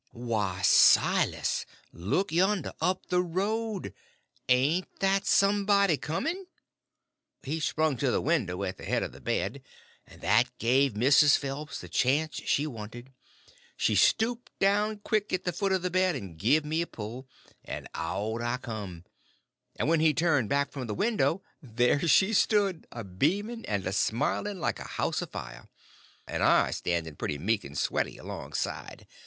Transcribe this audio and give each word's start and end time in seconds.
"Why, 0.13 0.63
Silas! 0.63 1.63
Look 1.93 2.31
yonder!—up 2.31 3.09
the 3.09 3.21
road!—ain't 3.21 4.99
that 4.99 5.27
somebody 5.27 5.95
coming?" 5.95 6.45
He 7.43 7.59
sprung 7.59 7.97
to 7.97 8.09
the 8.09 8.19
window 8.19 8.63
at 8.63 8.77
the 8.77 8.83
head 8.85 9.03
of 9.03 9.11
the 9.11 9.21
bed, 9.21 9.61
and 10.07 10.19
that 10.21 10.49
give 10.57 10.93
Mrs. 10.93 11.37
Phelps 11.37 11.81
the 11.81 11.87
chance 11.87 12.37
she 12.43 12.65
wanted. 12.65 13.13
She 13.77 13.93
stooped 13.93 14.49
down 14.57 15.01
quick 15.03 15.31
at 15.33 15.43
the 15.43 15.53
foot 15.53 15.71
of 15.71 15.83
the 15.83 15.91
bed 15.91 16.15
and 16.15 16.35
give 16.35 16.65
me 16.65 16.81
a 16.81 16.87
pull, 16.87 17.27
and 17.63 17.87
out 17.93 18.41
I 18.41 18.57
come; 18.57 19.03
and 19.75 19.87
when 19.87 19.99
he 19.99 20.15
turned 20.15 20.49
back 20.49 20.71
from 20.71 20.87
the 20.87 20.95
window 20.95 21.43
there 21.61 21.99
she 22.07 22.33
stood, 22.33 22.87
a 22.91 23.03
beaming 23.03 23.67
and 23.67 23.85
a 23.85 23.93
smiling 23.93 24.59
like 24.59 24.79
a 24.79 24.83
house 24.97 25.21
afire, 25.21 25.69
and 26.25 26.41
I 26.41 26.71
standing 26.71 27.17
pretty 27.17 27.37
meek 27.37 27.63
and 27.63 27.77
sweaty 27.77 28.17
alongside. 28.17 29.05